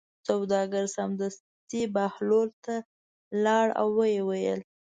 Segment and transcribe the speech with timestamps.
[0.29, 2.75] سوداګر سمدستي بهلول ته
[3.45, 4.59] لاړ او ویې ویل.